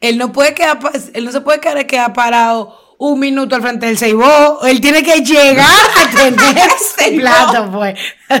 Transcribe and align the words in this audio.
Él 0.00 0.18
no 0.18 0.32
puede 0.32 0.54
quedar, 0.54 0.78
él 1.12 1.24
no 1.24 1.32
se 1.32 1.40
puede 1.40 1.60
quedar, 1.60 1.86
quedar 1.86 2.12
parado 2.12 2.78
un 2.98 3.18
minuto 3.18 3.56
al 3.56 3.62
frente 3.62 3.86
del 3.86 3.98
Seibó. 3.98 4.60
Él 4.64 4.80
tiene 4.80 5.02
que 5.02 5.20
llegar 5.22 5.66
a 5.66 6.10
tener 6.16 6.56
ese 6.56 7.18
plato, 7.18 7.70
pues. 7.72 7.98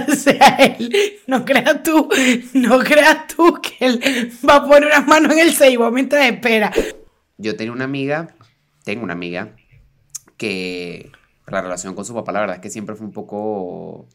O 0.08 0.14
sea, 0.14 0.56
él, 0.56 1.20
no 1.26 1.44
creas 1.44 1.82
tú, 1.82 2.08
no 2.52 2.78
creas 2.78 3.26
tú 3.26 3.60
que 3.60 3.86
él 3.86 4.32
va 4.48 4.56
a 4.56 4.64
poner 4.64 4.86
unas 4.86 5.06
manos 5.06 5.32
en 5.32 5.40
el 5.40 5.52
Seibó 5.52 5.90
mientras 5.90 6.24
espera. 6.26 6.72
Yo 7.38 7.56
tenía 7.56 7.72
una 7.72 7.84
amiga, 7.84 8.36
tengo 8.84 9.02
una 9.02 9.14
amiga, 9.14 9.56
que 10.36 11.10
la 11.46 11.60
relación 11.60 11.94
con 11.94 12.04
su 12.04 12.14
papá, 12.14 12.32
la 12.32 12.40
verdad 12.40 12.56
es 12.56 12.62
que 12.62 12.70
siempre 12.70 12.94
fue 12.94 13.06
un 13.06 13.12
poco 13.12 14.08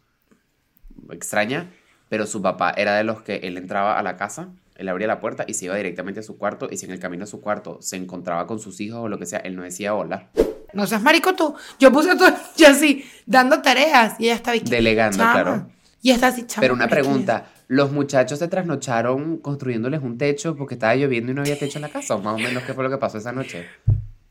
extraña, 1.11 1.71
pero 2.09 2.25
su 2.25 2.41
papá 2.41 2.73
era 2.75 2.95
de 2.95 3.03
los 3.03 3.21
que 3.21 3.35
él 3.43 3.57
entraba 3.57 3.99
a 3.99 4.03
la 4.03 4.15
casa, 4.15 4.49
él 4.77 4.89
abría 4.89 5.07
la 5.07 5.19
puerta 5.19 5.45
y 5.47 5.53
se 5.53 5.65
iba 5.65 5.75
directamente 5.75 6.19
a 6.19 6.23
su 6.23 6.37
cuarto, 6.37 6.67
y 6.71 6.77
si 6.77 6.85
en 6.85 6.91
el 6.91 6.99
camino 6.99 7.23
a 7.23 7.27
su 7.27 7.41
cuarto 7.41 7.79
se 7.81 7.95
encontraba 7.95 8.47
con 8.47 8.59
sus 8.59 8.79
hijos 8.79 8.99
o 8.99 9.07
lo 9.07 9.19
que 9.19 9.25
sea, 9.25 9.39
él 9.39 9.55
no 9.55 9.63
decía 9.63 9.93
hola. 9.93 10.29
No 10.73 10.85
seas 10.85 11.01
marico 11.01 11.33
tú. 11.33 11.55
Yo 11.79 11.91
puse 11.91 12.15
todo 12.15 12.29
yo 12.57 12.67
así, 12.67 13.05
dando 13.25 13.61
tareas 13.61 14.19
y 14.19 14.25
ella 14.25 14.35
estaba 14.35 14.57
aquí. 14.57 14.69
Delegando, 14.69 15.17
chama. 15.17 15.33
claro. 15.33 15.67
Y 16.01 16.11
está 16.11 16.27
así, 16.27 16.45
chama, 16.45 16.61
Pero 16.61 16.73
una 16.73 16.87
pregunta, 16.87 17.47
¿los 17.67 17.91
muchachos 17.91 18.39
se 18.39 18.47
trasnocharon 18.47 19.37
construyéndoles 19.37 20.01
un 20.01 20.17
techo 20.17 20.55
porque 20.55 20.75
estaba 20.75 20.95
lloviendo 20.95 21.31
y 21.31 21.35
no 21.35 21.41
había 21.41 21.57
techo 21.57 21.79
en 21.79 21.83
la 21.83 21.89
casa? 21.89 22.15
¿O 22.15 22.19
más 22.19 22.35
o 22.35 22.37
menos 22.37 22.63
qué 22.63 22.73
fue 22.73 22.83
lo 22.83 22.89
que 22.89 22.97
pasó 22.97 23.17
esa 23.17 23.31
noche? 23.31 23.65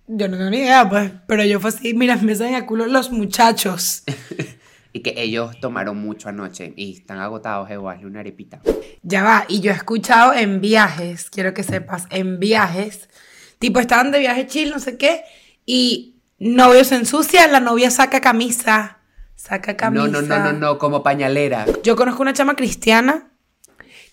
Yo 0.06 0.28
no 0.28 0.36
tengo 0.36 0.50
ni 0.50 0.58
idea, 0.58 0.88
pues. 0.88 1.10
Pero 1.26 1.44
yo 1.44 1.58
fue 1.58 1.70
así, 1.70 1.92
mira, 1.94 2.16
me 2.16 2.34
salen 2.34 2.54
a 2.54 2.66
culo 2.66 2.86
los 2.86 3.10
muchachos. 3.10 4.04
Y 4.96 5.00
que 5.00 5.12
ellos 5.20 5.60
tomaron 5.60 5.98
mucho 5.98 6.30
anoche 6.30 6.72
y 6.74 6.94
están 6.96 7.18
agotados, 7.18 7.70
Evo, 7.70 7.90
hazle 7.90 8.06
una 8.06 8.20
arepita. 8.20 8.62
Ya 9.02 9.22
va, 9.22 9.44
y 9.46 9.60
yo 9.60 9.70
he 9.70 9.74
escuchado 9.74 10.32
en 10.32 10.62
viajes, 10.62 11.28
quiero 11.28 11.52
que 11.52 11.62
sepas, 11.62 12.06
en 12.08 12.40
viajes, 12.40 13.10
tipo 13.58 13.78
estaban 13.78 14.10
de 14.10 14.20
viaje 14.20 14.46
chill, 14.46 14.70
no 14.70 14.78
sé 14.78 14.96
qué, 14.96 15.22
y 15.66 16.16
novio 16.38 16.82
se 16.82 16.94
ensucia, 16.94 17.46
la 17.46 17.60
novia 17.60 17.90
saca 17.90 18.22
camisa, 18.22 19.00
saca 19.34 19.76
camisa. 19.76 20.06
No, 20.06 20.22
no, 20.22 20.22
no, 20.22 20.38
no, 20.38 20.52
no, 20.54 20.78
como 20.78 21.02
pañalera. 21.02 21.66
Yo 21.82 21.94
conozco 21.94 22.22
una 22.22 22.32
chama 22.32 22.56
cristiana 22.56 23.35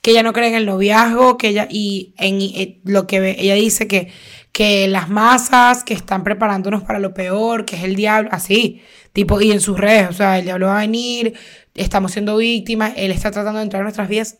que 0.03 0.11
ella 0.11 0.21
no 0.21 0.33
cree 0.33 0.49
en 0.49 0.55
el 0.55 0.65
noviazgo, 0.67 1.37
que 1.37 1.47
ella, 1.47 1.67
y 1.71 2.13
en 2.17 2.39
eh, 2.41 2.79
lo 2.83 3.07
que 3.07 3.19
ve- 3.19 3.35
ella 3.39 3.55
dice 3.55 3.87
que, 3.87 4.11
que 4.51 4.87
las 4.87 5.09
masas 5.09 5.83
que 5.83 5.93
están 5.95 6.23
preparándonos 6.23 6.83
para 6.83 6.99
lo 6.99 7.13
peor, 7.15 7.65
que 7.65 7.77
es 7.77 7.83
el 7.83 7.95
diablo, 7.95 8.29
así, 8.33 8.81
tipo, 9.13 9.39
y 9.41 9.51
en 9.51 9.61
sus 9.61 9.79
redes, 9.79 10.09
o 10.09 10.13
sea, 10.13 10.37
el 10.37 10.43
diablo 10.45 10.67
va 10.67 10.77
a 10.77 10.81
venir, 10.81 11.33
estamos 11.73 12.11
siendo 12.11 12.37
víctimas, 12.37 12.93
él 12.97 13.11
está 13.11 13.31
tratando 13.31 13.59
de 13.59 13.63
entrar 13.63 13.79
en 13.79 13.85
nuestras 13.85 14.09
vidas, 14.09 14.37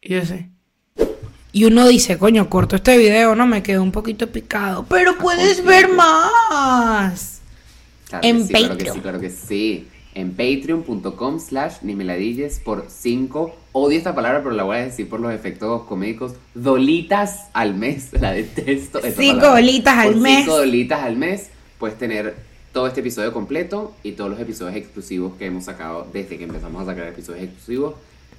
y 0.00 0.14
yo 0.14 0.24
sé. 0.24 0.48
Y 1.54 1.64
uno 1.64 1.86
dice, 1.88 2.16
coño, 2.16 2.48
corto 2.48 2.76
este 2.76 2.96
video, 2.96 3.34
no 3.34 3.46
me 3.46 3.62
quedó 3.62 3.82
un 3.82 3.92
poquito 3.92 4.28
picado, 4.28 4.86
pero 4.88 5.18
puedes 5.18 5.62
ver 5.64 5.88
más. 5.88 7.40
Claro 8.08 8.24
En 8.26 8.38
que 8.38 8.44
sí, 8.46 8.52
Claro 8.54 8.68
que 8.78 8.84
Patreon. 8.84 8.94
sí, 8.96 9.00
claro 9.02 9.20
que 9.20 9.30
sí. 9.30 9.88
En 10.14 10.32
patreon.com 10.32 11.40
slash 11.40 11.76
ni 11.82 11.94
me 11.94 12.04
ladilles 12.04 12.60
por 12.60 12.86
5, 12.88 13.54
odio 13.72 13.96
esta 13.96 14.14
palabra 14.14 14.42
pero 14.42 14.54
la 14.54 14.62
voy 14.64 14.76
a 14.76 14.84
decir 14.84 15.08
por 15.08 15.20
los 15.20 15.32
efectos 15.32 15.84
comédicos, 15.84 16.34
dolitas 16.54 17.48
al 17.54 17.74
mes, 17.74 18.12
la 18.20 18.32
detesto. 18.32 18.98
esta 18.98 19.22
Cinco 19.22 19.40
palabra. 19.40 19.60
dolitas 19.60 19.98
al 19.98 20.12
Por 20.12 20.20
mes. 20.20 20.38
Cinco 20.44 20.56
dolitas 20.58 21.02
al 21.02 21.16
mes 21.16 21.48
puedes 21.78 21.98
tener 21.98 22.36
todo 22.72 22.86
este 22.86 23.00
episodio 23.00 23.32
completo 23.32 23.94
y 24.02 24.12
todos 24.12 24.30
los 24.30 24.40
episodios 24.40 24.76
exclusivos 24.76 25.34
que 25.36 25.46
hemos 25.46 25.64
sacado 25.64 26.06
desde 26.12 26.38
que 26.38 26.44
empezamos 26.44 26.82
a 26.82 26.86
sacar 26.86 27.06
episodios 27.08 27.44
exclusivos. 27.44 27.94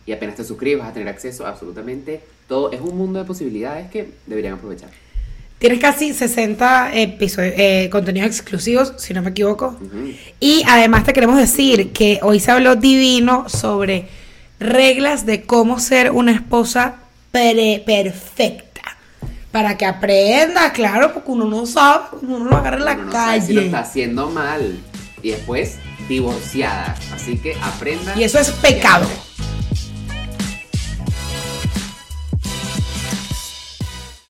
Y 0.06 0.12
apenas 0.12 0.36
te 0.36 0.44
suscribes 0.44 0.80
vas 0.80 0.90
a 0.90 0.94
tener 0.94 1.08
acceso 1.08 1.46
a 1.46 1.50
absolutamente 1.50 2.22
todo. 2.48 2.72
Es 2.72 2.82
un 2.82 2.98
mundo 2.98 3.20
de 3.20 3.26
posibilidades 3.26 3.90
que 3.90 4.10
deberían 4.26 4.56
aprovechar. 4.56 4.90
Tienes 5.64 5.80
casi 5.80 6.14
60 6.14 6.92
episodios, 6.94 7.54
eh, 7.56 7.88
contenidos 7.90 8.28
exclusivos, 8.28 8.92
si 8.98 9.14
no 9.14 9.22
me 9.22 9.30
equivoco. 9.30 9.80
Y 10.42 10.62
además 10.68 11.06
te 11.06 11.14
queremos 11.14 11.38
decir 11.38 11.94
que 11.94 12.20
hoy 12.22 12.42
se 12.42 12.52
habló 12.52 12.76
divino 12.76 13.48
sobre 13.48 14.10
reglas 14.60 15.26
de 15.26 15.44
cómo 15.44 15.80
ser 15.80 16.12
una 16.12 16.34
esposa 16.34 16.96
pre- 17.32 17.82
perfecta. 17.86 18.82
Para 19.54 19.78
que 19.78 19.86
aprendas, 19.86 20.74
claro, 20.74 21.14
porque 21.14 21.32
uno 21.32 21.46
no 21.46 21.66
sabe, 21.66 22.08
uno 22.24 22.40
no 22.40 22.46
lo 22.50 22.58
agarra 22.58 22.76
en 22.80 22.84
la 22.86 22.94
Uno 22.96 23.06
no 23.06 23.12
sabe 23.14 23.40
si 23.42 23.54
lo 23.54 23.62
calle. 23.62 23.66
está 23.68 23.80
haciendo 23.80 24.30
mal. 24.32 24.78
Y 25.22 25.30
después, 25.30 25.78
divorciada. 26.10 26.94
Así 27.16 27.38
que 27.38 27.56
aprenda. 27.62 28.16
Y 28.18 28.26
eso 28.26 28.38
es 28.38 28.52
pecado. 28.52 29.08